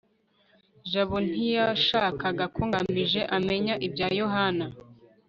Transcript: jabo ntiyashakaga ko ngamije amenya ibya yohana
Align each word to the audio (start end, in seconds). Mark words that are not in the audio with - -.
jabo 0.91 1.17
ntiyashakaga 1.29 2.45
ko 2.55 2.61
ngamije 2.69 3.21
amenya 3.37 3.75
ibya 3.87 4.07
yohana 4.19 4.65